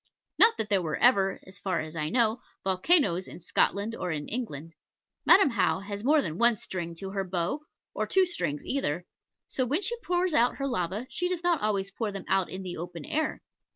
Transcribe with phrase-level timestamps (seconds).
[0.39, 4.27] Not that there were ever (as far as I know) volcanos in Scotland or in
[4.27, 4.73] England.
[5.27, 7.59] Madam How has more than one string to her bow,
[7.93, 9.05] or two strings either;
[9.45, 12.63] so when she pours out her lavas, she does not always pour them out in
[12.63, 13.43] the open air.